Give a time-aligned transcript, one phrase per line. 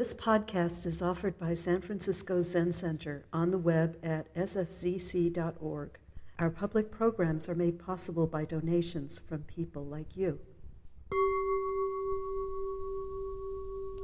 [0.00, 5.98] This podcast is offered by San Francisco Zen Center on the web at sfzc.org.
[6.38, 10.40] Our public programs are made possible by donations from people like you.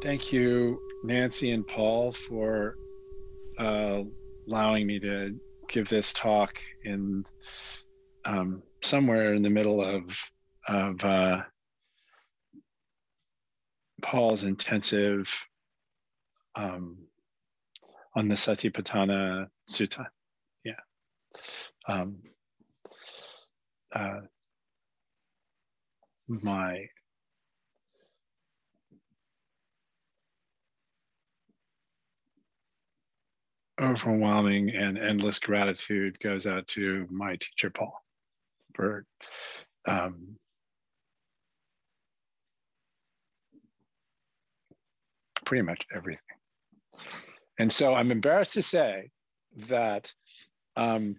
[0.02, 2.76] Thank you, Nancy and Paul, for
[3.58, 4.02] uh,
[4.46, 7.24] allowing me to give this talk in
[8.26, 10.30] um, somewhere in the middle of
[10.68, 11.40] of uh,
[14.02, 15.34] Paul's intensive
[16.56, 16.96] um,
[18.14, 20.06] on the Satipatthana Sutta.
[20.64, 20.80] Yeah.
[21.86, 22.16] Um,
[23.94, 24.20] uh,
[26.28, 26.86] my
[33.80, 38.02] overwhelming and endless gratitude goes out to my teacher Paul
[38.74, 39.04] for
[39.86, 40.36] um,
[45.44, 46.35] pretty much everything.
[47.58, 49.10] And so I'm embarrassed to say
[49.68, 50.12] that
[50.76, 51.16] um,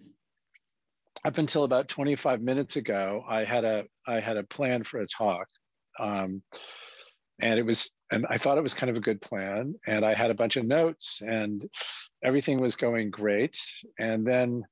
[1.24, 5.06] up until about 25 minutes ago, I had a I had a plan for a
[5.06, 5.48] talk,
[5.98, 6.42] um,
[7.40, 10.14] and it was and I thought it was kind of a good plan, and I
[10.14, 11.68] had a bunch of notes, and
[12.22, 13.58] everything was going great,
[13.98, 14.64] and then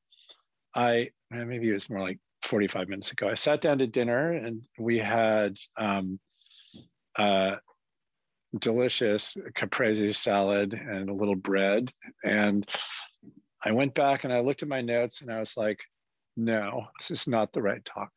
[0.75, 3.29] I maybe it was more like 45 minutes ago.
[3.29, 6.21] I sat down to dinner, and we had um,
[7.17, 7.57] uh,
[8.59, 11.93] delicious caprese salad and a little bread.
[12.25, 12.69] And
[13.65, 15.81] I went back and I looked at my notes and I was like,
[16.37, 18.11] no, this is not the right talk.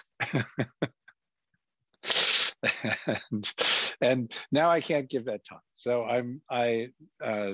[3.32, 3.54] and,
[4.02, 5.62] and, now I can't give that talk.
[5.74, 6.90] So I'm I
[7.24, 7.54] uh,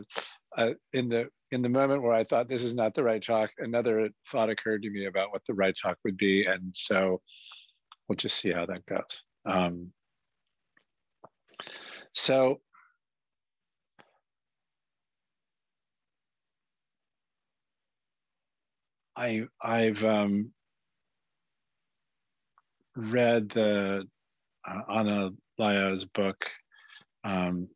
[0.57, 3.51] uh, in the in the moment where I thought this is not the right talk,
[3.59, 7.21] another thought occurred to me about what the right talk would be, and so
[8.07, 9.21] we'll just see how that goes.
[9.45, 9.91] Um,
[12.13, 12.61] so
[19.15, 20.51] I I've um,
[22.95, 24.07] read the
[24.67, 26.45] uh, Anna Laya's book
[27.23, 27.67] um,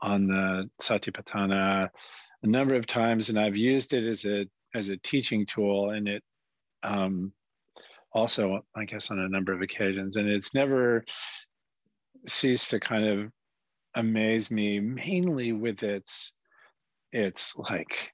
[0.00, 1.88] on the Satipatthana
[2.42, 6.08] a number of times, and I've used it as a as a teaching tool, and
[6.08, 6.22] it
[6.82, 7.32] um,
[8.12, 11.04] also, I guess, on a number of occasions, and it's never
[12.26, 13.30] ceased to kind of
[13.94, 16.32] amaze me, mainly with its
[17.12, 18.12] its like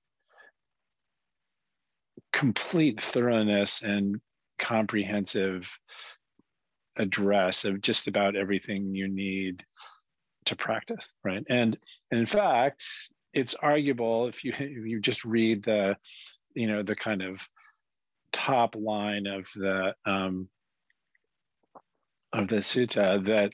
[2.33, 4.21] complete thoroughness and
[4.59, 5.71] comprehensive
[6.97, 9.65] address of just about everything you need
[10.45, 11.45] to practice right?
[11.49, 11.77] And,
[12.11, 12.85] and in fact
[13.35, 15.97] it's arguable if you if you just read the
[16.55, 17.47] you know the kind of
[18.33, 20.49] top line of the um,
[22.33, 23.53] of the sutta that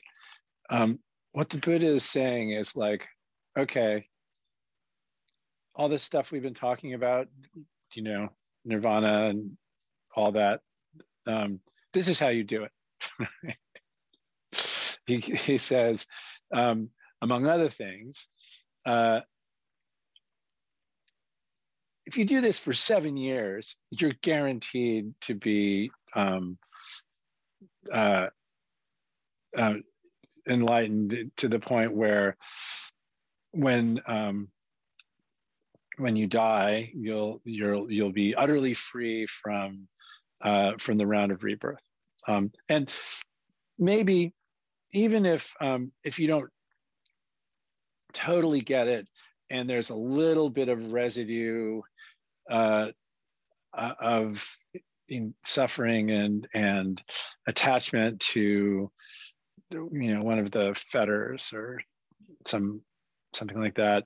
[0.69, 0.99] um,
[1.33, 3.05] what the buddha is saying is like
[3.57, 4.05] okay
[5.75, 7.27] all this stuff we've been talking about
[7.93, 8.29] you know
[8.65, 9.57] nirvana and
[10.15, 10.61] all that
[11.27, 11.59] um,
[11.93, 12.71] this is how you do it.
[15.07, 16.05] He, he says
[16.53, 16.89] um,
[17.21, 18.29] among other things
[18.85, 19.21] uh,
[22.05, 26.57] if you do this for seven years you're guaranteed to be um,
[27.91, 28.27] uh,
[29.57, 29.73] uh,
[30.47, 32.37] enlightened to the point where
[33.51, 34.49] when um,
[36.01, 39.87] when you die, you'll you'll you'll be utterly free from
[40.43, 41.79] uh, from the round of rebirth.
[42.27, 42.89] Um, and
[43.77, 44.33] maybe
[44.93, 46.49] even if um, if you don't
[48.13, 49.07] totally get it,
[49.49, 51.81] and there's a little bit of residue
[52.49, 52.87] uh,
[53.77, 54.45] uh of
[55.07, 57.01] in suffering and and
[57.47, 58.91] attachment to
[59.71, 61.79] you know one of the fetters or
[62.45, 62.81] some
[63.33, 64.03] something like that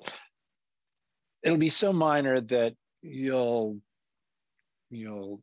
[1.46, 3.78] it'll be so minor that you'll
[4.90, 5.42] you'll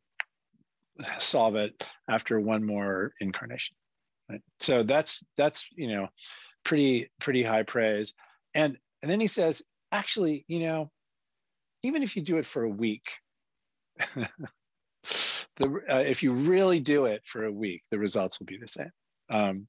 [1.19, 3.75] solve it after one more incarnation
[4.29, 4.41] right?
[4.59, 6.07] so that's that's you know
[6.63, 8.13] pretty pretty high praise.
[8.53, 10.91] And and then he says actually you know
[11.83, 13.09] even if you do it for a week
[14.15, 18.67] the, uh, if you really do it for a week the results will be the
[18.67, 18.91] same.
[19.29, 19.67] Um,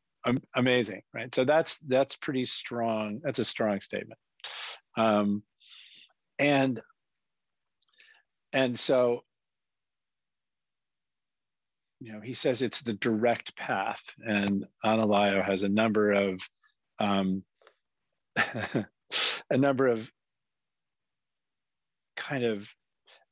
[0.55, 1.35] amazing right?
[1.35, 4.19] So that's that's pretty strong that's a strong statement.
[4.97, 5.43] Um,
[6.39, 6.81] and
[8.53, 9.23] and so
[12.01, 14.03] you know he says it's the direct path.
[14.27, 16.41] And Analayo has a number of
[16.99, 17.43] um,
[18.37, 20.11] a number of
[22.17, 22.73] kind of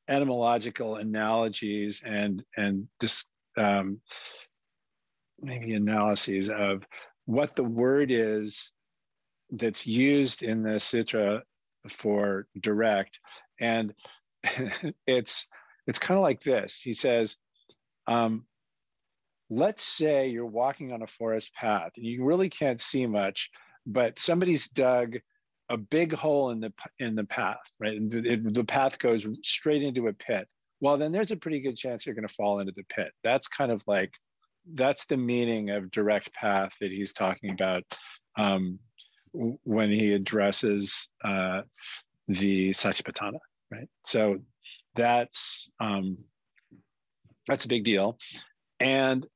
[0.08, 3.28] etymological analogies and and just
[3.58, 4.00] um,
[5.40, 6.82] maybe analyses of
[7.26, 8.72] what the word is
[9.50, 11.42] that's used in the sutra
[11.88, 13.20] for direct.
[13.60, 13.94] And
[15.06, 15.46] it's
[15.86, 16.80] it's kind of like this.
[16.80, 17.36] He says
[18.06, 18.46] um,
[19.52, 23.50] let's say you're walking on a forest path and you really can't see much
[23.86, 25.16] but somebody's dug
[25.68, 27.96] a big hole in the in the path right?
[27.96, 30.48] And the, it, the path goes straight into a pit.
[30.80, 33.12] Well then there's a pretty good chance you're going to fall into the pit.
[33.22, 34.12] That's kind of like
[34.74, 37.82] that's the meaning of direct path that he's talking about.
[38.36, 38.78] Um,
[39.32, 41.62] when he addresses uh,
[42.28, 43.38] the Satipatthana,
[43.70, 43.88] right?
[44.04, 44.38] So
[44.94, 46.18] that's um,
[47.48, 48.18] that's a big deal,
[48.80, 49.26] and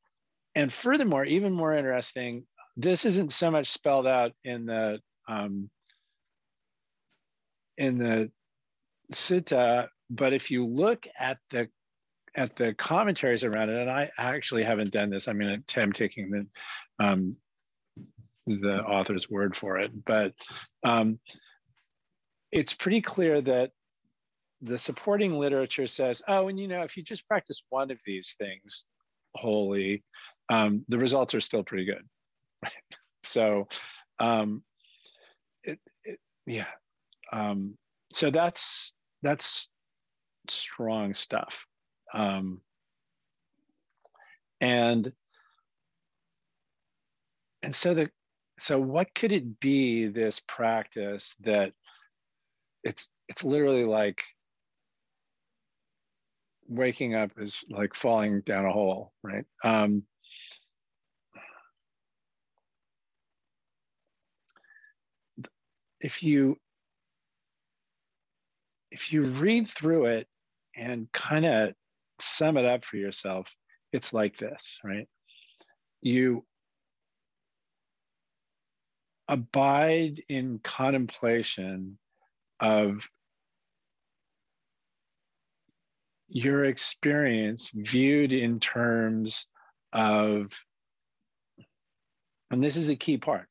[0.55, 2.47] and furthermore, even more interesting,
[2.77, 5.71] this isn't so much spelled out in the um,
[7.79, 8.31] in the
[9.13, 11.69] sutta, but if you look at the
[12.35, 15.27] at the commentaries around it, and I actually haven't done this.
[15.27, 16.47] I mean, I'm taking the
[17.05, 17.37] um,
[18.47, 20.33] the author's word for it, but
[20.85, 21.19] um,
[22.53, 23.71] it's pretty clear that
[24.63, 28.35] the supporting literature says, oh, and you know, if you just practice one of these
[28.39, 28.87] things
[29.35, 30.03] wholly,
[30.49, 32.03] um, the results are still pretty good.
[32.63, 32.73] Right?
[33.25, 33.67] So,
[34.21, 34.63] um,
[35.65, 36.69] it, it, yeah.
[37.33, 37.77] Um,
[38.13, 38.95] so that's
[39.25, 39.73] that's
[40.47, 41.67] strong stuff.
[42.15, 42.61] Um,
[44.61, 45.11] and
[47.65, 48.11] and so the
[48.58, 51.73] so what could it be this practice that
[52.82, 54.23] it's it's literally like
[56.69, 59.44] waking up is like falling down a hole right?
[59.62, 60.05] Um,
[66.00, 66.56] if you
[68.91, 70.26] if you read through it
[70.76, 71.73] and kind of
[72.20, 73.55] sum it up for yourself
[73.93, 75.09] it's like this right?
[76.00, 76.44] You
[79.28, 81.99] abide in contemplation
[82.61, 83.08] of
[86.28, 89.46] your experience viewed in terms
[89.93, 90.52] of,
[92.50, 93.46] and this is a key part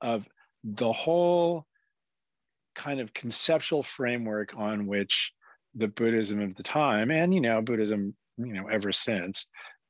[0.00, 0.26] of
[0.62, 1.66] the whole
[2.74, 5.32] kind of conceptual framework on which
[5.74, 9.46] the Buddhism of the time, and you know, Buddhism, you know, ever since,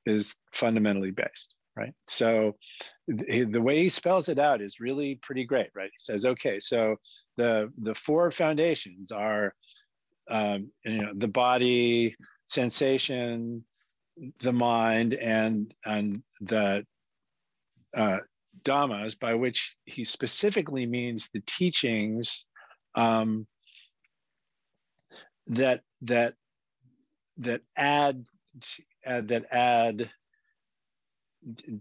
[0.07, 1.93] is fundamentally based right?
[2.07, 2.57] So
[3.07, 5.91] the, way he spells it out is really pretty great, right?
[5.91, 6.97] He says, okay, so
[7.37, 9.55] the the four foundations are,
[10.31, 12.17] um, you know, the body,
[12.47, 13.65] sensation,
[14.41, 16.85] the mind, and and the
[17.97, 18.19] uh,
[18.65, 22.47] dhammas, by which he specifically means the teachings
[22.95, 23.47] um,
[25.47, 26.35] that that
[27.39, 28.25] that add
[29.07, 30.11] uh, that add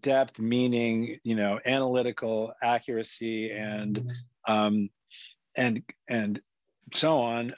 [0.02, 4.54] depth meaning you know analytical accuracy and mm-hmm.
[4.54, 4.90] um,
[5.56, 6.42] and and
[6.94, 7.54] so on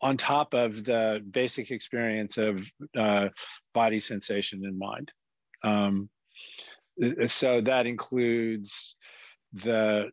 [0.00, 2.64] on top of the basic experience of
[2.96, 3.28] uh,
[3.74, 5.12] body sensation and mind.
[5.62, 6.08] Um,
[7.26, 8.96] so that includes
[9.52, 10.10] the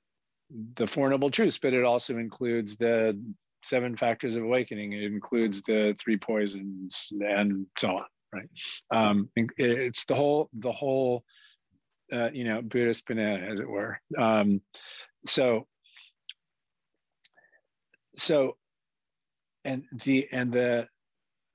[0.76, 3.18] the four noble truths but it also includes the
[3.64, 4.92] seven factors of awakening.
[4.92, 8.50] It includes the three poisons and so on right?
[8.92, 11.24] Um, it's the whole the whole
[12.12, 14.00] uh, you know Buddhist banana, as it were.
[14.18, 14.62] Um,
[15.26, 15.68] so
[18.16, 18.58] so
[19.66, 20.88] and the and the,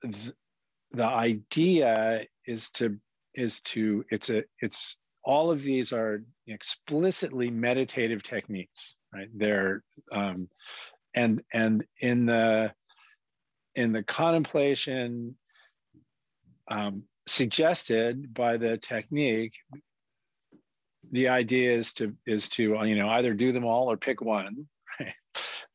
[0.01, 0.33] the
[0.91, 2.97] the idea is to
[3.35, 10.47] is to it's a it's all of these are explicitly meditative techniques right they're um,
[11.15, 12.71] and and in the
[13.75, 15.35] in the contemplation
[16.69, 19.55] um, suggested by the technique
[21.11, 24.67] the idea is to is to you know either do them all or pick one
[24.99, 25.13] right?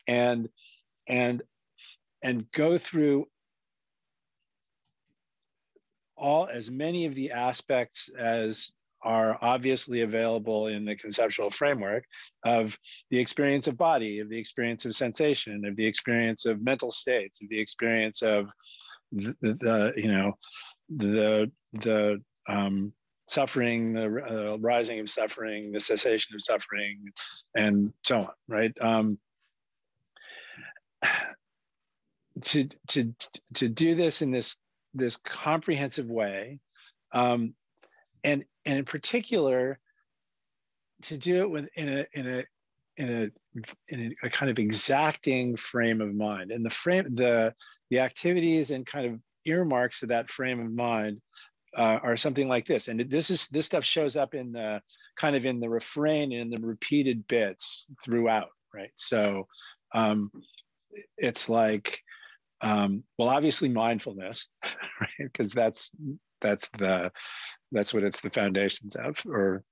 [0.07, 0.49] and
[1.09, 1.43] and
[2.23, 3.27] and go through
[6.17, 8.73] all as many of the aspects as
[9.05, 12.05] are obviously available in the conceptual framework
[12.45, 12.79] of
[13.11, 17.43] the experience of body of the experience of sensation of the experience of mental states
[17.43, 18.49] of the experience of
[19.11, 20.33] the, the you know
[20.97, 22.93] the the um,
[23.29, 27.01] suffering, the uh, rising of suffering, the cessation of suffering,
[27.55, 28.29] and so on.
[28.49, 28.73] Right.
[28.81, 29.19] Um,
[32.43, 33.15] to to
[33.55, 34.59] to do this in this
[34.95, 36.61] this comprehensive way,
[37.13, 37.55] um,
[38.25, 39.79] and and in particular,
[41.03, 42.45] to do it with in a in a
[42.97, 43.31] in a
[43.89, 47.55] in a, kind of exacting frame of mind, and the frame the
[47.91, 51.21] the activities and kind of earmarks of that frame of mind
[51.77, 52.89] uh, are something like this.
[52.89, 54.83] And this is this stuff shows up in the
[55.17, 58.93] kind of in the refrain and the repeated bits throughout, right?
[58.97, 59.47] So
[59.95, 60.31] um,
[61.17, 62.01] it's like,
[62.61, 64.49] um, well, obviously mindfulness,
[65.01, 65.11] right?
[65.19, 65.95] Because that's
[66.41, 67.11] that's the
[67.71, 69.65] that's what it's the foundations of, or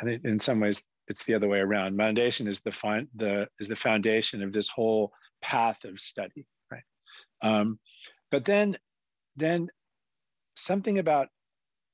[0.00, 1.96] and it, in some ways it's the other way around.
[1.98, 6.84] Foundation is the fine the is the foundation of this whole path of study, right?
[7.42, 7.78] Um,
[8.30, 8.78] but then
[9.36, 9.68] then
[10.54, 11.28] something about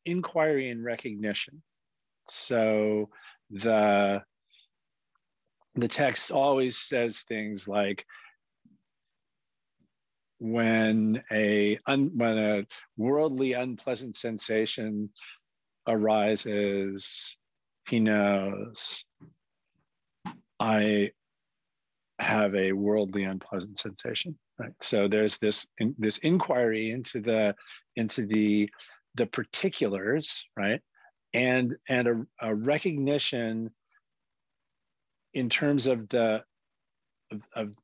[0.04, 1.62] inquiry and recognition.
[2.28, 3.10] So
[3.50, 4.22] the
[5.74, 8.04] the text always says things like
[10.40, 12.66] when a un, when a
[12.96, 15.10] worldly unpleasant sensation
[15.86, 17.36] arises
[17.88, 19.04] he knows
[20.60, 21.10] i
[22.18, 27.54] have a worldly unpleasant sensation right so there's this in, this inquiry into the
[27.96, 28.68] into the
[29.14, 30.80] the particulars right
[31.34, 33.70] and and a, a recognition
[35.34, 36.42] in terms of the
[37.30, 37.74] of, of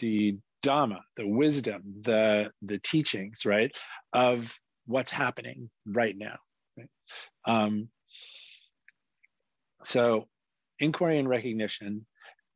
[0.00, 3.76] the dhamma the wisdom the the teachings right
[4.12, 4.54] of
[4.86, 6.36] what's happening right now
[6.78, 6.88] right?
[7.46, 7.88] um,
[9.84, 10.26] so
[10.78, 12.06] inquiry and recognition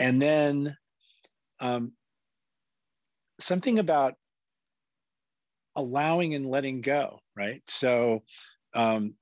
[0.01, 0.77] and then
[1.61, 1.93] um,
[3.41, 4.15] something about
[5.77, 8.23] allowing and letting go right so
[8.75, 9.15] um,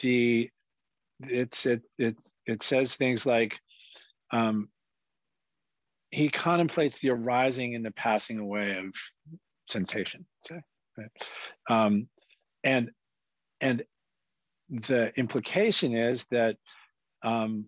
[0.00, 0.48] the
[1.20, 3.58] it's it it it says things like
[4.32, 4.68] um,
[6.10, 8.94] he contemplates the arising and the passing away of
[9.68, 10.60] sensation say
[10.96, 11.10] right?
[11.68, 12.08] um,
[12.62, 12.90] and
[13.60, 13.84] and
[14.70, 16.56] the implication is that
[17.22, 17.66] um,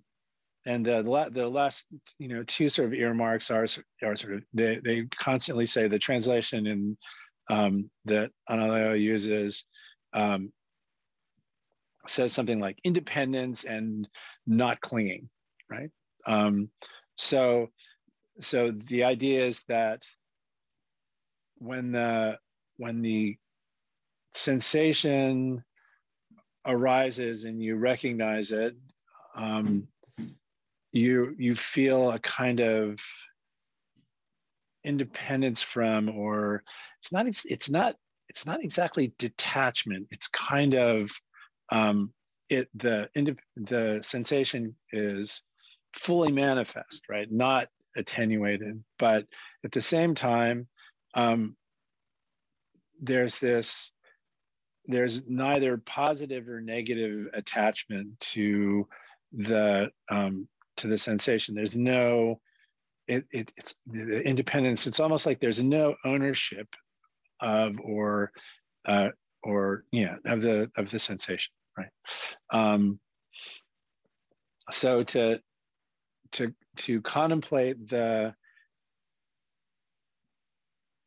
[0.66, 1.86] and the, the last
[2.18, 3.66] you know two sort of earmarks are,
[4.02, 6.98] are sort of they, they constantly say the translation in
[7.48, 9.64] um, that Analayo uses
[10.12, 10.52] um,
[12.08, 14.08] says something like independence and
[14.46, 15.28] not clinging,
[15.70, 15.90] right?
[16.26, 16.70] Um,
[17.16, 17.68] so,
[18.40, 20.02] so the idea is that
[21.58, 22.38] when the
[22.76, 23.36] when the
[24.34, 25.64] sensation
[26.66, 28.74] arises and you recognize it,
[29.34, 29.86] um,
[30.96, 32.98] you you feel a kind of
[34.84, 36.62] independence from, or
[37.00, 37.96] it's not it's not
[38.28, 40.06] it's not exactly detachment.
[40.10, 41.10] It's kind of
[41.70, 42.12] um,
[42.48, 43.08] it the
[43.56, 45.42] the sensation is
[45.94, 47.30] fully manifest, right?
[47.30, 49.26] Not attenuated, but
[49.64, 50.68] at the same time,
[51.14, 51.56] um,
[53.00, 53.92] there's this
[54.88, 58.86] there's neither positive or negative attachment to
[59.32, 60.46] the um,
[60.78, 61.54] to the sensation.
[61.54, 62.40] There's no
[63.08, 64.86] it, it, it's the independence.
[64.86, 66.66] It's almost like there's no ownership
[67.40, 68.32] of or
[68.86, 69.10] uh,
[69.42, 71.88] or yeah of the of the sensation right
[72.50, 72.98] um,
[74.70, 75.38] so to
[76.32, 78.34] to to contemplate the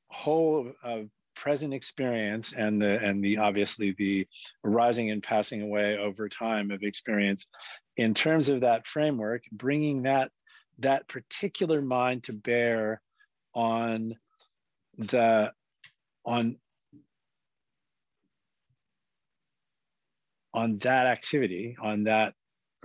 [0.09, 4.27] whole of present experience and the and the obviously the
[4.65, 7.47] arising and passing away over time of experience
[7.99, 10.31] in terms of that framework bringing that
[10.79, 13.01] that particular mind to bear
[13.53, 14.15] on
[14.97, 15.51] the
[16.25, 16.55] on
[20.53, 22.33] on that activity, on that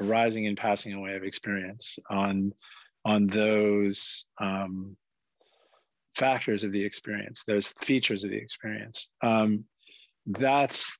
[0.00, 2.52] arising and passing away of experience, on
[3.04, 4.96] on those um,
[6.16, 9.08] factors of the experience, those features of the experience.
[9.22, 9.64] Um,
[10.26, 10.98] that's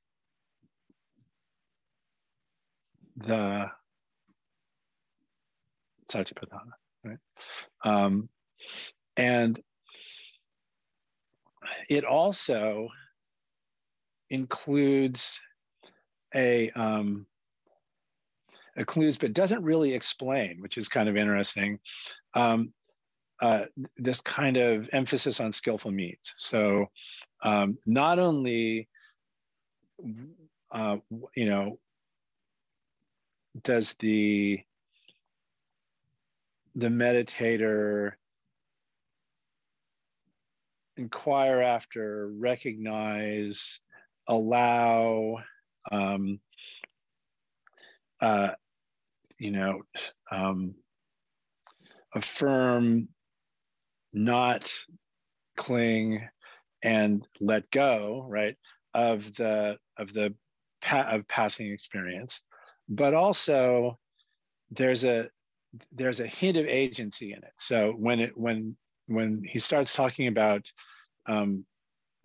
[3.17, 3.67] the
[6.11, 6.73] satipatthana,
[7.05, 7.19] right?
[7.85, 8.29] Um,
[9.17, 9.61] and
[11.89, 12.89] it also
[14.31, 15.41] includes
[16.35, 17.27] a um,
[18.77, 21.79] includes but doesn't really explain, which is kind of interesting.
[22.35, 22.73] Um,
[23.41, 23.65] uh,
[23.97, 26.33] this kind of emphasis on skillful means.
[26.37, 26.87] So
[27.43, 28.89] um, not only
[30.73, 30.97] uh,
[31.37, 31.79] you know
[33.63, 34.61] does the
[36.75, 38.13] the meditator
[40.97, 43.81] inquire after, recognize,
[44.29, 45.37] allow,
[45.91, 46.41] um,
[48.21, 48.51] uh,
[49.39, 49.83] you know,
[50.31, 50.75] um,
[52.15, 53.09] affirm,
[54.13, 54.73] not
[55.57, 56.29] cling,
[56.83, 58.57] and let go, right,
[58.93, 60.35] of the of the
[60.81, 62.43] pa- of passing experience,
[62.89, 63.99] but also
[64.71, 65.29] there's a
[65.93, 67.53] there's a hint of agency in it.
[67.57, 68.77] So when it when
[69.07, 70.71] when he starts talking about,
[71.27, 71.65] um,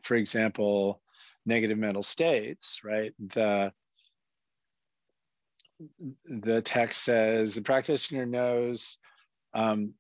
[0.04, 1.02] for example,
[1.46, 3.14] negative mental states, right?
[3.34, 3.72] The
[6.26, 8.98] the text says the practitioner knows
[9.54, 9.94] um,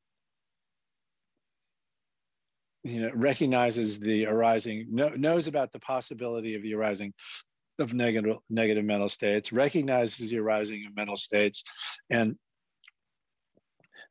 [2.84, 7.14] you know recognizes the arising know, knows about the possibility of the arising
[7.80, 11.64] of negative negative mental states recognizes the arising of mental states
[12.10, 12.38] and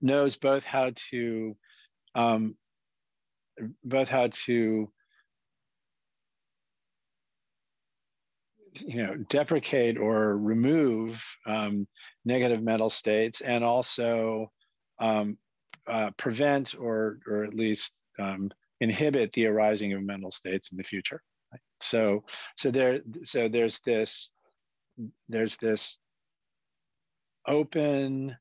[0.00, 1.57] knows both how to
[2.14, 2.57] um,
[3.85, 4.90] both how to
[8.75, 11.87] you know deprecate or remove um,
[12.25, 14.50] negative mental states and also
[15.00, 15.37] um,
[15.87, 18.50] uh, prevent or or at least um,
[18.81, 21.61] inhibit the arising of mental states in the future right?
[21.81, 22.23] so
[22.57, 24.31] so there so there's this
[25.28, 25.99] there's this
[27.47, 28.37] open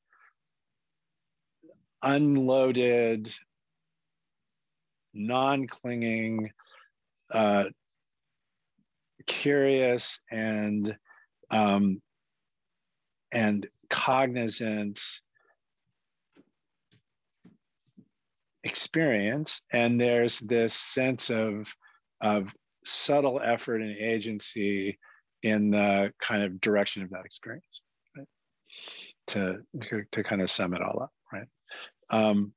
[2.03, 3.33] unloaded
[5.13, 6.51] non-clinging
[7.33, 7.65] uh,
[9.25, 10.95] curious and
[11.51, 12.01] um,
[13.31, 14.99] and cognizant
[18.63, 21.73] experience and there's this sense of
[22.21, 22.53] of
[22.85, 24.97] subtle effort and agency
[25.43, 27.81] in the kind of direction of that experience
[28.17, 28.27] right?
[29.27, 31.11] to, to, to kind of sum it all up
[32.09, 32.53] um,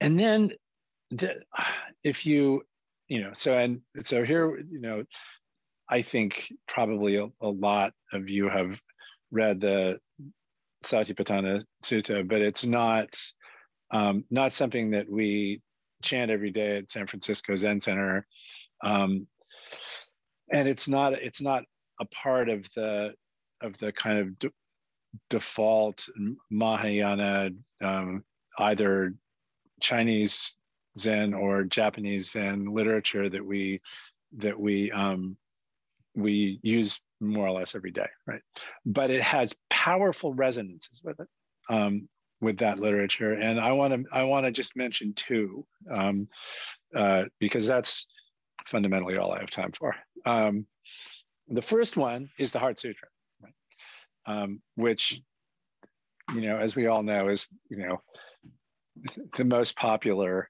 [0.00, 0.50] and then
[2.02, 2.62] if you
[3.08, 5.04] you know so and so here you know
[5.88, 8.80] i think probably a, a lot of you have
[9.30, 9.98] read the
[10.84, 13.08] satipatthana sutta but it's not
[13.92, 15.60] um, not something that we
[16.02, 18.26] chant every day at san francisco zen center.
[18.82, 19.26] Um,
[20.52, 21.64] and it's not it's not
[22.00, 23.14] a part of the
[23.60, 24.50] of the kind of de-
[25.30, 26.06] default
[26.50, 27.50] mahayana
[27.82, 28.22] um,
[28.58, 29.14] either
[29.80, 30.56] Chinese
[30.98, 33.80] Zen or Japanese Zen literature that we
[34.38, 35.36] that we um,
[36.14, 38.42] we use more or less every day, right?
[38.84, 41.28] But it has powerful resonances with it,
[41.70, 42.08] um,
[42.40, 46.28] with that literature, and I want to I want to just mention two um,
[46.94, 48.06] uh, because that's
[48.66, 49.94] fundamentally all I have time for.
[50.24, 50.66] Um,
[51.48, 53.08] the first one is the Heart Sutra,
[53.42, 53.52] right?
[54.26, 55.20] Um, which
[56.34, 58.00] you know, as we all know, is you know
[59.36, 60.48] the most popular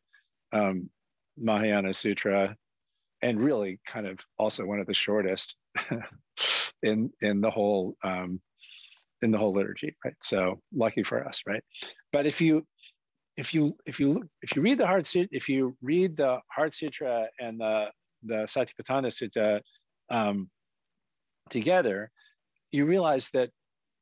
[0.52, 0.90] um,
[1.36, 2.56] Mahayana Sutra,
[3.22, 5.54] and really kind of also one of the shortest
[6.82, 8.40] in in the whole um,
[9.22, 10.14] in the whole liturgy, right?
[10.22, 11.62] So lucky for us, right?
[12.12, 12.66] But if you
[13.36, 16.74] if you if you if you read the Heart Sutra, if you read the Heart
[16.74, 17.90] Sutra and the
[18.22, 19.60] the Satipatthana Sutta
[20.10, 20.50] um,
[21.50, 22.10] together,
[22.70, 23.50] you realize that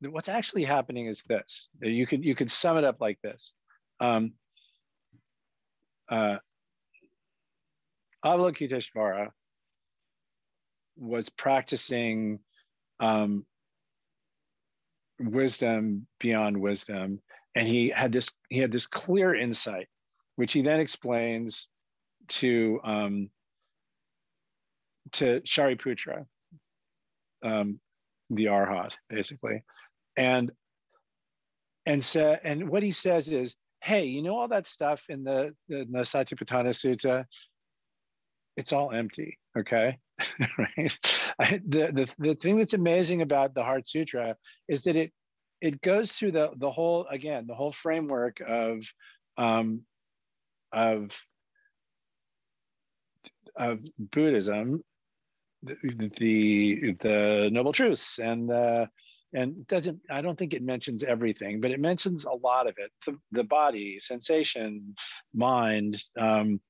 [0.00, 1.68] what's actually happening is this.
[1.82, 3.54] You could you could sum it up like this:
[4.00, 4.32] um,
[6.10, 6.36] uh,
[8.24, 9.28] Avalokiteshvara
[10.96, 12.38] was practicing
[12.98, 13.46] um,
[15.18, 17.20] wisdom beyond wisdom,
[17.54, 19.88] and he had this he had this clear insight,
[20.36, 21.70] which he then explains
[22.28, 23.30] to um,
[25.12, 26.24] to Shariputra,
[27.42, 27.80] um,
[28.30, 29.62] the Arhat, basically,
[30.16, 30.50] and
[31.86, 35.54] and so and what he says is hey you know all that stuff in the
[35.68, 37.24] the, the satipatthana sutta?
[38.56, 39.98] It's all empty okay?
[40.58, 40.98] Right?
[41.40, 44.36] I, the, the the thing that's amazing about the heart sutra
[44.68, 45.12] is that it
[45.60, 48.82] it goes through the the whole again the whole framework of
[49.38, 49.82] um
[50.72, 51.10] of
[53.56, 54.82] of buddhism
[55.62, 58.18] the the, the noble truths.
[58.18, 58.88] And the
[59.32, 62.90] and doesn't i don't think it mentions everything but it mentions a lot of it
[63.06, 64.92] the, the body sensation
[65.32, 66.60] mind um,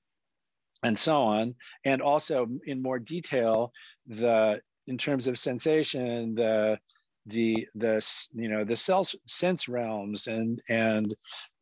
[0.83, 1.55] and so on.
[1.85, 3.73] And also in more detail
[4.07, 6.79] the in terms of sensation the
[7.27, 11.15] the the you know the self sense realms and and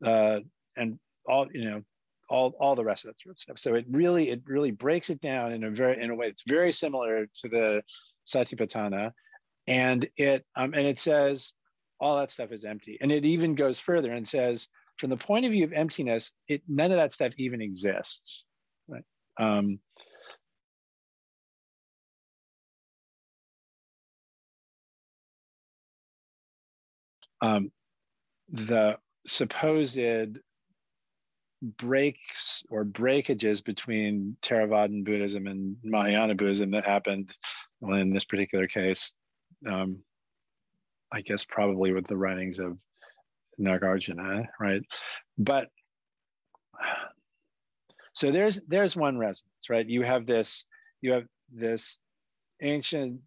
[0.05, 0.38] uh
[0.77, 1.83] and all you know
[2.29, 3.59] all all the rest of that sort of stuff.
[3.59, 6.45] So it really it really breaks it down in a very in a way that's
[6.47, 7.83] very similar to the
[8.27, 9.12] satipatthana.
[9.67, 11.55] And it um, and it says
[12.01, 12.99] all that stuff is empty.
[13.01, 16.62] And it even goes further and says from the point of view of emptiness it
[16.69, 18.45] none of that stuff even exists.
[18.88, 19.05] Right.
[19.38, 19.81] Um,
[27.41, 27.71] um,
[28.51, 29.99] the supposed
[31.61, 37.33] breaks or breakages between Theravadan Buddhism and Mahayana Buddhism that happened
[37.81, 39.14] well, in this particular case
[39.66, 39.99] um,
[41.12, 42.77] I guess probably with the writings of
[43.61, 44.83] Nagarjuna, right?
[45.37, 45.68] But
[48.12, 49.87] so there's there's one resonance, right?
[49.87, 50.66] You have this
[51.01, 51.99] you have this
[52.62, 53.21] ancient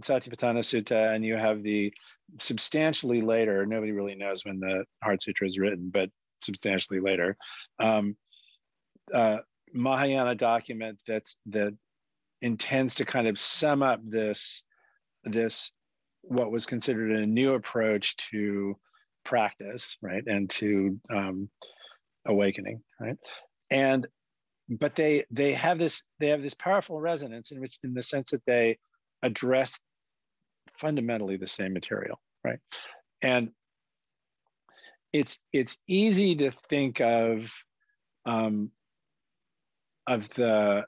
[0.00, 1.92] Satipatthana Sutta, and you have the
[2.38, 6.10] substantially later, nobody really knows when the Heart Sutra is written, but
[6.42, 7.36] substantially later,
[7.78, 8.16] um,
[9.12, 9.38] uh,
[9.72, 11.74] Mahayana document that's that
[12.40, 14.64] intends to kind of sum up this
[15.24, 15.72] this
[16.22, 18.76] what was considered a new approach to
[19.24, 21.48] practice, right, and to um,
[22.26, 23.16] awakening, right,
[23.70, 24.06] and
[24.68, 28.30] but they they have this they have this powerful resonance in which in the sense
[28.30, 28.78] that they
[29.22, 29.78] address
[30.78, 32.58] fundamentally the same material, right,
[33.22, 33.50] and
[35.12, 37.50] it's it's easy to think of
[38.26, 38.70] um,
[40.06, 40.84] of the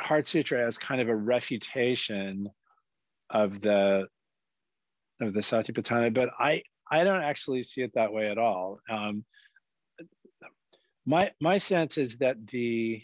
[0.00, 2.50] Heart Sutra as kind of a refutation
[3.30, 4.06] of the
[5.20, 8.80] of the Satipatthana, but I I don't actually see it that way at all.
[8.90, 9.24] Um,
[11.06, 13.02] my my sense is that the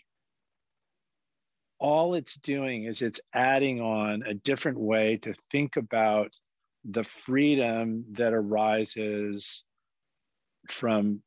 [1.79, 6.31] all it's doing is it's adding on a different way to think about
[6.85, 9.65] the freedom that arises
[10.69, 11.23] from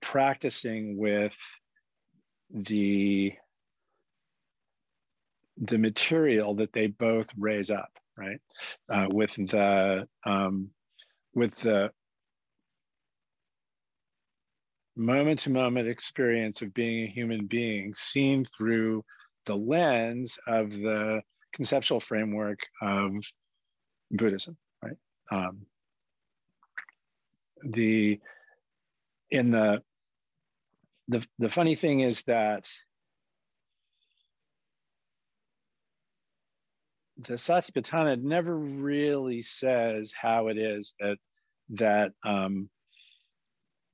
[0.00, 1.36] practicing with
[2.50, 3.32] the
[5.60, 8.40] the material that they both raise up right?
[8.88, 10.68] Uh, with the um,
[11.34, 11.90] with the
[14.96, 19.04] moment to moment experience of being a human being seen through
[19.46, 23.12] the lens of the conceptual framework of
[24.10, 24.96] buddhism right?
[25.30, 25.60] Um,
[27.62, 28.20] the
[29.30, 29.82] in the
[31.08, 32.66] the the funny thing is that
[37.18, 41.18] the Satipatthana never really says how it is that
[41.70, 42.70] that um,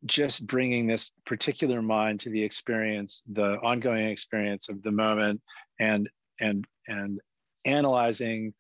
[0.05, 5.41] just bringing this particular mind to the experience, the ongoing experience of the moment,
[5.81, 6.09] and
[6.41, 7.21] and and
[7.65, 8.53] analyzing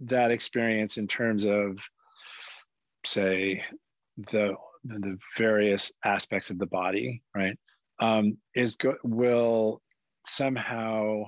[0.00, 1.78] that experience in terms of,
[3.04, 3.62] say,
[4.16, 7.58] the the various aspects of the body, right,
[8.00, 9.80] um, is go- will
[10.26, 11.24] somehow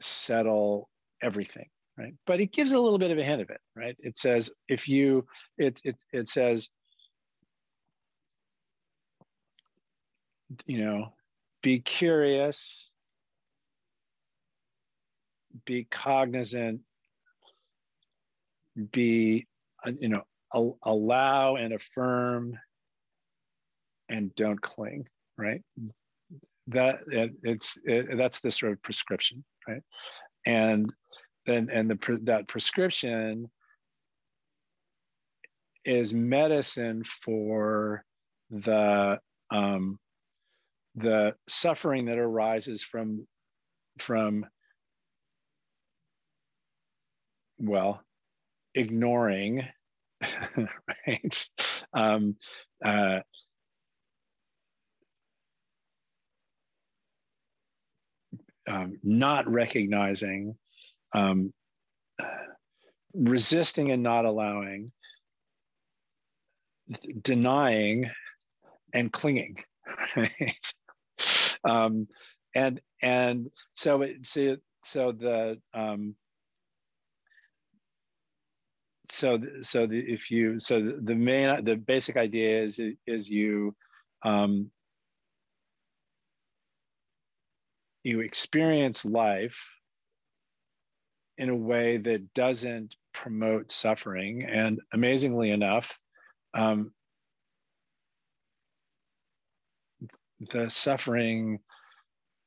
[0.00, 0.88] settle
[1.22, 2.14] everything, right?
[2.26, 3.96] But it gives a little bit of a hint of it, right?
[4.00, 6.68] It says if you, it it it says,
[10.66, 11.14] you know,
[11.62, 12.94] be curious,
[15.64, 16.80] be cognizant,
[18.92, 19.46] be,
[19.98, 20.22] you know,
[20.54, 22.58] allow and affirm
[24.08, 25.06] and don't cling
[25.36, 25.62] right?
[26.66, 29.82] That it, it's it, that's the sort of prescription right?
[30.44, 30.92] And
[31.46, 33.50] then and the that prescription
[35.84, 38.04] is medicine for
[38.50, 39.18] the
[39.50, 39.98] um,
[40.96, 43.26] the suffering that arises from
[43.98, 44.44] from
[47.58, 48.02] well
[48.74, 49.66] ignoring
[51.06, 51.48] right?
[51.92, 52.36] Um,
[52.84, 53.20] uh,
[58.68, 60.56] um, not recognizing,
[61.14, 61.52] um,
[63.14, 64.92] resisting and not allowing,
[67.22, 68.10] denying
[68.92, 69.58] and clinging,
[70.16, 70.74] right?
[71.64, 72.08] Um,
[72.54, 76.14] and and so it so, so the um,
[79.10, 83.74] so so the, if you so the main the basic idea is is you
[84.22, 84.70] um,
[88.04, 89.74] you experience life
[91.36, 94.44] in a way that doesn't promote suffering.
[94.44, 95.98] And amazingly enough
[96.54, 96.92] um,
[100.52, 101.58] the suffering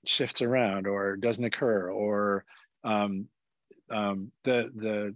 [0.05, 2.45] shifts around or doesn't occur or
[2.83, 3.27] um,
[3.89, 5.15] um, the the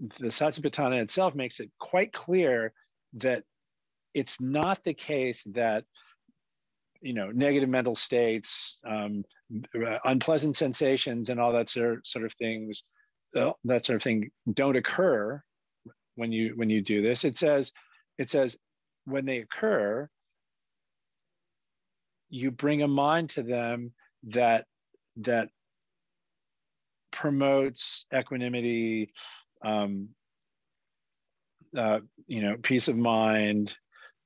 [0.00, 2.72] the Satipatthana itself makes it quite clear
[3.14, 3.42] that
[4.14, 5.84] it's not the case that
[7.00, 9.24] you know negative mental states um,
[10.04, 12.84] unpleasant sensations and all that sort, of things
[13.36, 15.42] uh, that sort of thing don't occur
[16.16, 17.24] when you when you do this.
[17.24, 17.72] It says
[18.18, 18.56] it says
[19.04, 20.08] when they occur
[22.28, 23.92] you bring a mind to them
[24.28, 24.64] that
[25.16, 25.48] that
[27.10, 29.12] promotes equanimity
[29.64, 30.08] um,
[31.76, 33.76] uh, you know, peace of mind,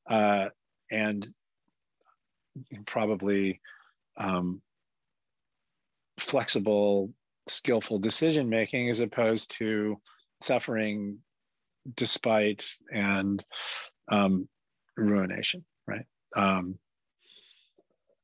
[0.08, 0.46] uh,
[0.90, 1.26] and
[2.86, 3.60] probably
[4.16, 4.60] um,
[6.18, 7.12] flexible,
[7.48, 10.00] skillful decision making, as opposed to
[10.40, 11.18] suffering
[11.96, 13.44] despite and
[14.10, 14.48] um,
[14.96, 15.64] ruination.
[15.86, 16.06] Right.
[16.36, 16.78] Um,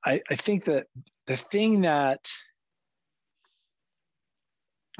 [0.04, 0.86] I, I think that
[1.26, 2.26] the thing that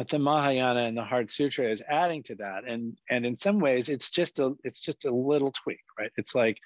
[0.01, 3.59] but the Mahayana and the Heart Sutra is adding to that, and and in some
[3.59, 6.11] ways, it's just a it's just a little tweak, right?
[6.17, 6.57] It's like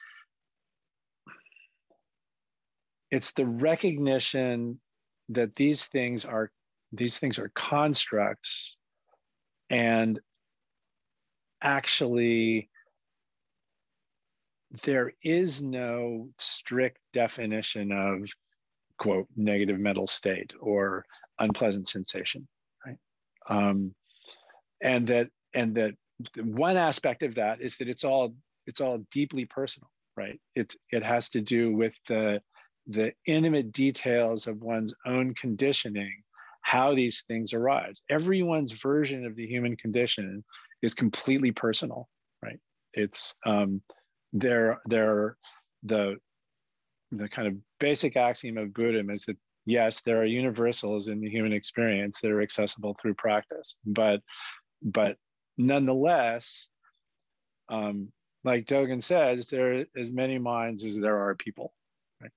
[3.11, 4.79] it's the recognition
[5.31, 6.53] that these things are
[6.93, 8.77] these things are constructs
[9.69, 10.21] and
[11.61, 12.71] actually
[14.85, 18.29] there is no strict definition of
[18.97, 21.05] quote negative mental state or
[21.41, 22.47] unpleasant sensation
[23.49, 23.95] um,
[24.83, 25.95] and that and that
[26.37, 28.35] one aspect of that is that it's all
[28.67, 30.39] it's all deeply personal right?
[30.55, 32.41] It it has to do with the
[32.87, 36.13] the intimate details of one's own conditioning
[36.63, 38.03] how these things arise.
[38.11, 40.45] Everyone's version of the human condition
[40.83, 42.09] is completely personal
[42.43, 42.59] right?
[42.93, 43.83] It's um
[44.33, 45.37] they're they're
[45.83, 46.17] the
[47.11, 51.29] the kind of basic axiom of buddhism is that yes there are universals in the
[51.29, 54.21] human experience that are accessible through practice but
[54.83, 55.17] but
[55.57, 56.69] nonetheless
[57.69, 58.09] um
[58.45, 61.73] like dogen says there are as many minds as there are people
[62.21, 62.33] right?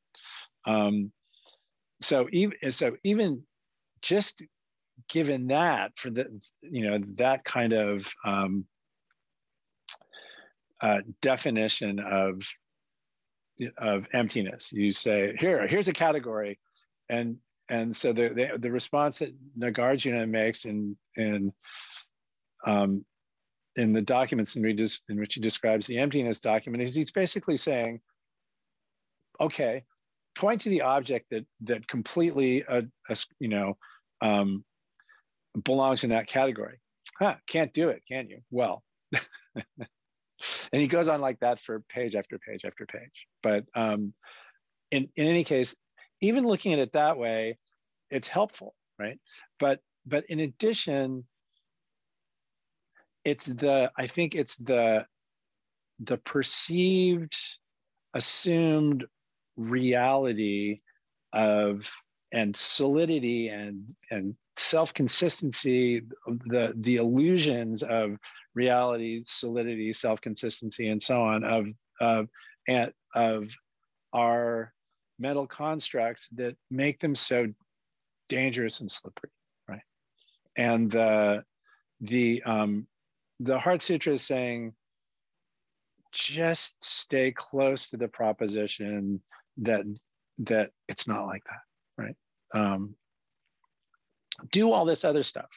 [0.66, 1.12] Um
[2.02, 3.44] so even so even
[4.02, 4.44] just
[5.10, 6.26] given that for the
[6.62, 8.66] you know that kind of um,
[10.82, 12.42] uh, definition of
[13.80, 16.60] of emptiness you say here here's a category
[17.10, 17.38] and
[17.70, 21.52] and so the the, the response that nagarjuna makes in in
[22.65, 23.06] um,
[23.76, 28.00] in the documents in, in which he describes the emptiness document is he's basically saying
[29.39, 29.84] okay
[30.36, 33.78] point to the object that that completely uh, uh, you know
[34.22, 34.63] um,
[35.63, 36.80] belongs in that category.
[37.20, 38.39] Huh, can't do it, can you?
[38.52, 38.84] Well,
[39.56, 39.65] and
[40.72, 43.28] he goes on like that for page after page after page.
[43.41, 44.13] But um,
[44.91, 45.76] in, in any case,
[46.21, 47.58] even looking at it that way,
[48.10, 49.19] it's helpful, right?
[49.60, 51.25] But but in addition,
[53.25, 55.06] it's the I think it's the
[55.99, 57.36] the perceived,
[58.13, 59.06] assumed
[59.56, 60.82] reality
[61.34, 61.89] of
[62.32, 66.01] and solidity and and self consistency,
[66.45, 68.17] the the illusions of
[68.53, 71.67] reality, solidity, self consistency, and so on of
[71.99, 72.30] of
[72.67, 73.49] and of
[74.13, 74.73] our
[75.19, 77.47] mental constructs that make them so
[78.30, 79.32] dangerous and slippery,
[79.67, 79.82] right?
[80.56, 81.43] And the
[82.01, 82.88] the um,
[83.39, 84.73] the Heart Sutra is saying
[86.12, 89.21] just stay close to the proposition
[89.58, 89.82] that
[90.39, 92.15] that it's not like that right
[92.53, 92.95] um,
[94.51, 95.49] do all this other stuff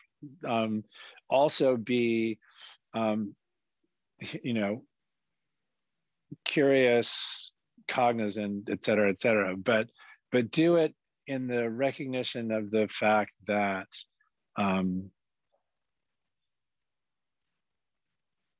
[0.46, 0.84] um,
[1.28, 2.38] also be
[2.94, 3.34] um,
[4.42, 4.82] you know
[6.44, 7.54] curious
[7.90, 9.88] cognizant et cetera et cetera but
[10.32, 10.94] but do it
[11.26, 13.86] in the recognition of the fact that
[14.56, 15.10] um,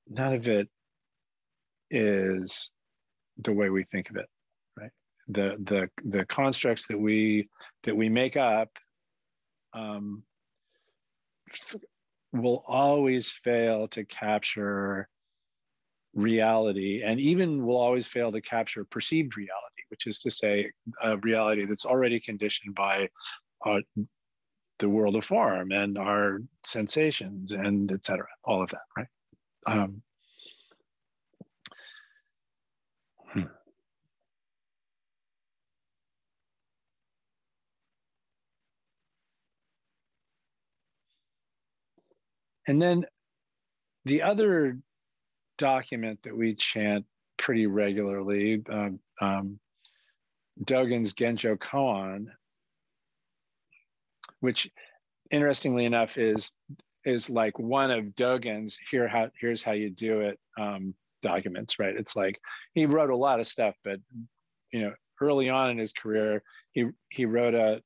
[0.09, 0.69] none of it
[1.91, 2.73] is
[3.39, 4.29] the way we think of it
[4.79, 4.91] right?
[5.29, 7.49] the the the constructs that we
[7.85, 8.69] that we make up
[9.73, 10.23] um,
[12.33, 15.09] will always fail to capture
[16.15, 20.71] reality and even will always fail to capture perceived reality which is to say
[21.03, 23.09] a reality that's already conditioned by
[23.65, 23.81] uh,
[24.81, 29.07] the world of form and our sensations and etc all of that right
[29.67, 30.03] um,
[33.27, 33.43] hmm.
[42.67, 43.05] And then
[44.05, 44.79] the other
[45.61, 47.05] document that we chant
[47.39, 48.89] pretty regularly, uh,
[49.21, 49.61] um,
[50.65, 52.27] Dogen's Genjo Koan,
[54.41, 54.71] which
[55.31, 56.53] interestingly enough is
[57.05, 61.95] is like one of Dogen's here how here's how you do it um, documents, right?
[61.97, 62.41] It's like
[62.75, 64.01] he wrote a lot of stuff, but
[64.73, 66.43] you know, early on in his career,
[66.73, 67.83] he he wrote a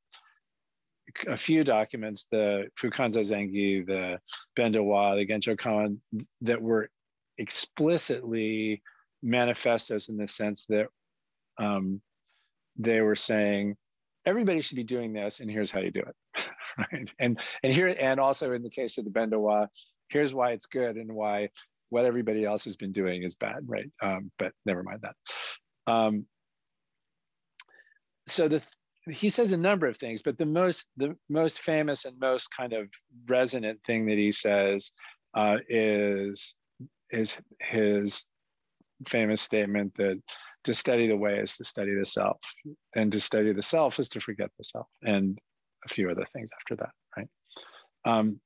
[1.28, 4.18] a few documents, the Fukan Zazengi, the
[4.58, 5.98] Bendowa, the Genjo Koan,
[6.40, 6.88] that were
[7.38, 8.82] explicitly
[9.22, 10.86] manifestos in the sense that
[11.58, 12.00] um,
[12.76, 13.76] they were saying
[14.26, 16.46] everybody should be doing this, and here's how you do it,
[16.78, 17.10] right?
[17.18, 19.68] And and here and also in the case of the Bendowa,
[20.08, 21.50] here's why it's good and why
[21.90, 23.90] what everybody else has been doing is bad, right?
[24.02, 25.92] Um, but never mind that.
[25.92, 26.26] Um,
[28.26, 28.62] so the
[29.10, 32.72] he says a number of things, but the most the most famous and most kind
[32.72, 32.88] of
[33.26, 34.92] resonant thing that he says
[35.36, 36.54] uh, is
[37.14, 38.26] is his
[39.08, 40.20] famous statement that
[40.64, 42.38] to study the way is to study the self,
[42.94, 45.38] and to study the self is to forget the self, and
[45.84, 47.28] a few other things after that, right?
[48.04, 48.40] Um,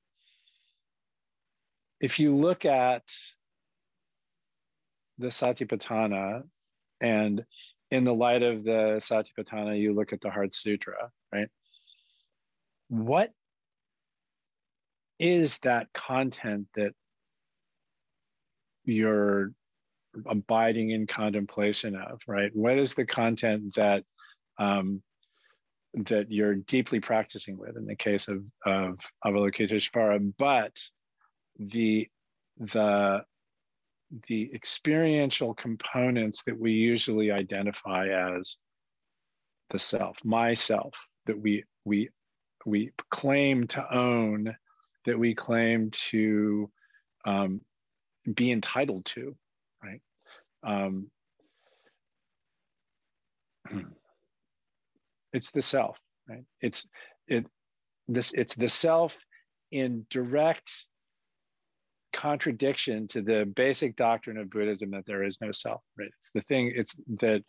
[2.01, 3.03] if you look at
[5.19, 6.43] the Satipatthana
[7.01, 7.45] and
[7.91, 11.49] in the light of the Satipatthana, you look at the Heart Sutra, right?
[12.89, 13.31] What
[15.19, 16.93] is that content that
[18.89, 19.53] you're
[20.27, 22.51] abiding in contemplation of, right?
[22.55, 24.05] What is the content that
[24.59, 25.03] um,
[25.95, 30.73] that you're deeply practicing with in the case of, of Avalokiteshvara, but
[31.59, 32.09] the
[32.59, 33.23] the
[34.27, 38.57] the experiential components that we usually identify as
[39.71, 40.95] the self, myself,
[41.27, 42.09] that we we
[42.67, 44.57] we claim to own,
[45.07, 46.71] that we claim to
[47.25, 47.61] um,
[48.35, 49.37] be entitled to,
[49.83, 50.01] right?
[50.63, 51.11] Um,
[55.33, 56.45] it's the self, right?
[56.61, 56.89] It's
[57.27, 57.47] it
[58.07, 59.17] this it's the self
[59.71, 60.71] in direct
[62.13, 66.11] contradiction to the basic doctrine of Buddhism that there is no self, right?
[66.19, 67.45] It's the thing, it's that,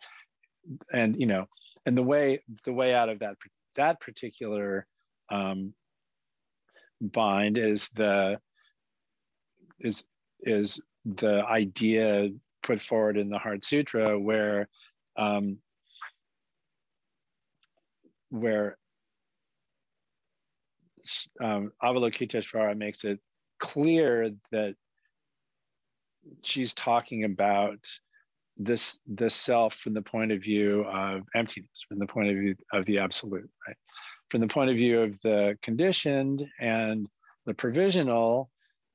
[0.92, 1.46] and you know,
[1.86, 3.36] and the way the way out of that
[3.76, 4.86] that particular
[5.30, 5.74] um,
[7.00, 8.38] bind is the
[9.78, 10.04] is
[10.42, 12.30] is the idea
[12.62, 14.68] put forward in the Heart Sutra where
[15.16, 15.58] um,
[18.30, 18.76] where
[21.42, 23.18] um, Avalokiteshvara makes it
[23.58, 24.74] clear that
[26.42, 27.78] she's talking about
[28.56, 32.54] this the self from the point of view of emptiness, from the point of view
[32.72, 33.76] of the absolute, right?
[34.30, 37.06] From the point of view of the conditioned and
[37.46, 38.50] the provisional,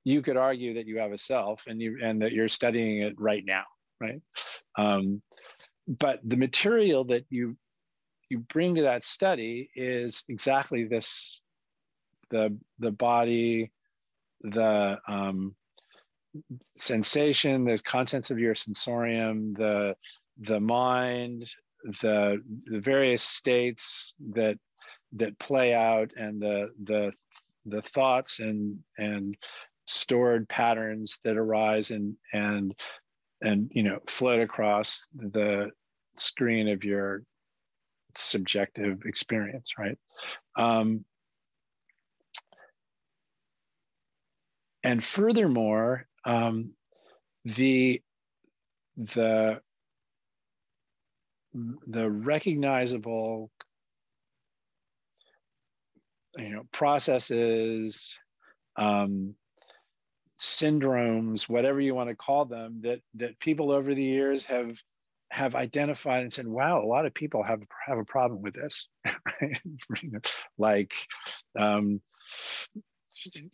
[0.05, 3.15] you could argue that you have a self and you and that you're studying it
[3.17, 3.63] right now,
[3.99, 4.21] right?
[4.77, 5.21] Um,
[5.87, 7.57] but the material that you
[8.29, 11.41] you bring to that study is exactly this
[12.29, 13.71] the the body
[14.41, 15.55] the um,
[16.77, 19.95] sensation, the contents of your sensorium, the
[20.39, 21.49] the mind,
[22.01, 24.57] the the various states that
[25.13, 27.11] that play out, and the the
[27.65, 29.35] the thoughts and and
[29.85, 32.73] stored patterns that arise and and
[33.41, 35.69] and you know float across the
[36.17, 37.23] screen of your
[38.15, 39.97] subjective experience, right?
[40.55, 41.05] Um,
[44.83, 46.71] and furthermore, um,
[47.43, 48.01] the
[48.97, 49.59] the
[51.53, 53.51] the recognizable
[56.37, 58.17] you know processes
[58.77, 59.35] um,
[60.39, 64.77] syndromes whatever you want to call them that that people over the years have
[65.31, 68.87] have identified and said wow a lot of people have have a problem with this.
[70.57, 70.93] Like
[71.59, 72.01] um,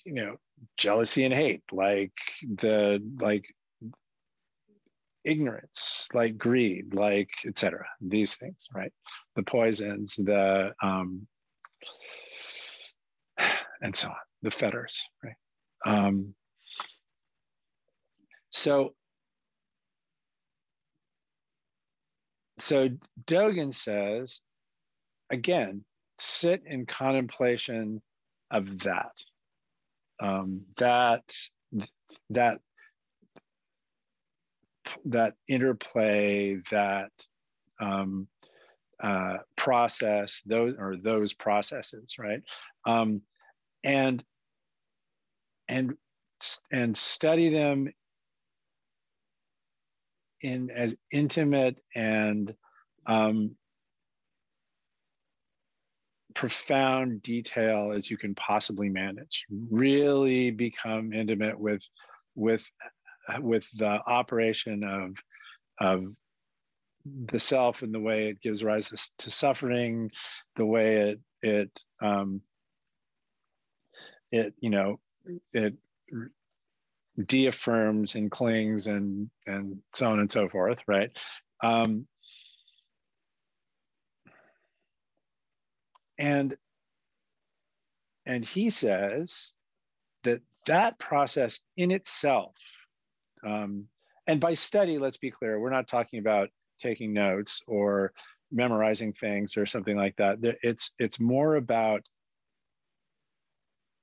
[0.05, 0.37] you know
[0.77, 2.13] jealousy and hate like
[2.43, 3.45] the like
[5.23, 8.91] ignorance like greed like etc these things right?
[9.35, 11.27] The poisons the um
[13.81, 15.35] and so on the fetters right?
[15.85, 16.33] Um
[18.51, 18.93] so
[22.59, 22.89] so
[23.25, 24.41] dogen says
[25.31, 25.83] again
[26.21, 28.01] sit in contemplation
[28.51, 29.11] of that.
[30.21, 31.23] Um, that
[32.29, 32.59] that
[35.05, 37.11] that interplay that
[37.79, 38.27] um,
[39.01, 42.41] uh, process those or those processes right?
[42.85, 43.21] Um,
[43.83, 44.23] and
[45.67, 45.93] and
[46.71, 47.87] and study them
[50.41, 52.53] in as intimate and
[53.05, 53.55] um,
[56.33, 59.45] profound detail as you can possibly manage.
[59.69, 61.83] Really become intimate with
[62.35, 62.63] with
[63.39, 65.15] with the operation of
[65.79, 66.05] of
[67.05, 70.11] the self and the way it gives rise to suffering
[70.55, 72.41] the way it it um
[74.31, 74.99] it you know
[75.53, 75.73] it
[77.19, 81.11] deaffirms and clings and and so on and so forth right?
[81.63, 82.07] Um
[86.21, 86.55] and
[88.25, 89.53] and he says
[90.23, 92.55] that that process in itself
[93.45, 93.85] um,
[94.27, 96.49] and by study let's be clear we're not talking about
[96.79, 98.13] taking notes or
[98.51, 102.01] memorizing things or something like that it's it's more about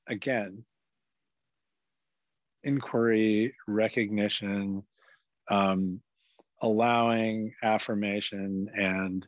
[0.09, 0.65] again
[2.65, 4.83] inquiry recognition
[5.51, 6.01] um,
[6.61, 9.27] allowing affirmation and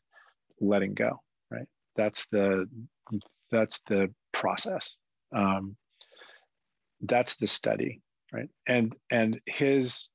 [0.61, 1.21] letting go
[1.51, 1.67] Right.
[1.97, 2.69] that's the
[3.51, 4.97] that's the process.
[5.35, 5.77] Um,
[7.03, 8.01] that's the study.
[8.33, 8.49] right?
[8.69, 10.09] And and his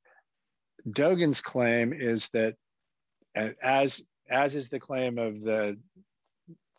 [0.88, 2.56] Dogen's claim is that
[3.62, 5.78] as as is the claim of the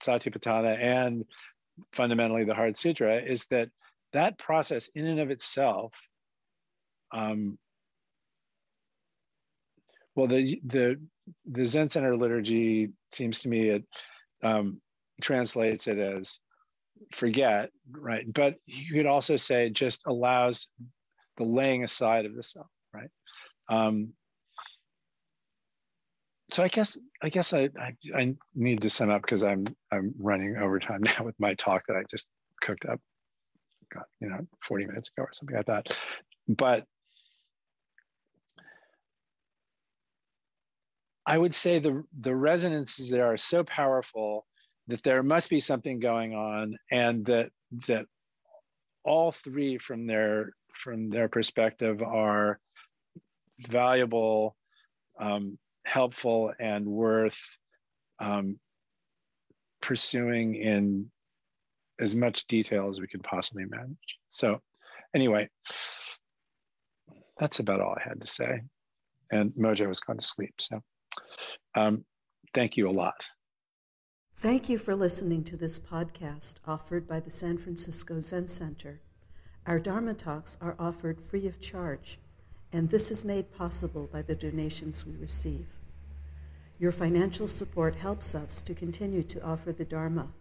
[0.03, 1.25] Satipatthana and
[1.93, 3.69] fundamentally the Heart Sutra, is that
[4.13, 5.93] that process in and of itself,
[7.13, 7.59] um,
[10.15, 11.01] well, the the
[11.51, 13.85] the Zen Center liturgy seems to me it
[14.43, 14.81] um,
[15.21, 16.39] translates it as
[17.13, 18.25] forget, right?
[18.33, 20.69] But you could also say it just allows
[21.37, 23.11] the laying aside of the self, right?
[23.69, 24.15] Um,
[26.51, 30.15] so I guess I guess I, I, I need to sum up because I'm I'm
[30.19, 32.27] running overtime now with my talk that I just
[32.61, 33.01] cooked up,
[34.21, 35.99] you know 40 minutes ago or something like that.
[36.49, 36.85] But
[41.27, 44.47] I would say the the resonances there are so powerful
[44.89, 47.51] that there must be something going on, and that
[47.89, 48.07] that
[49.05, 52.61] all three from their from their perspective are
[53.59, 54.57] valuable
[55.19, 57.41] um, helpful and worth
[58.19, 58.59] um,
[59.81, 61.11] pursuing in
[62.01, 63.97] as much detail as we can possibly manage.
[64.29, 64.61] So,
[65.15, 65.49] anyway,
[67.39, 68.61] that's about all I had to say.
[69.31, 70.55] And Mojo was going to sleep.
[70.61, 70.83] So,
[71.75, 72.05] um,
[72.55, 73.25] thank you a lot.
[74.35, 79.01] Thank you for listening to this podcast offered by the San Francisco Zen Center.
[79.67, 82.19] Our Dharma talks are offered free of charge,
[82.73, 85.67] and this is made possible by the donations we receive.
[86.79, 90.35] Your financial support helps us to continue to offer the Dharma.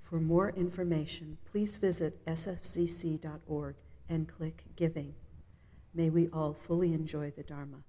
[0.00, 3.76] For more information, please visit sfzc.org
[4.08, 5.14] and click Giving.
[5.94, 7.84] May we all fully enjoy the Dharma.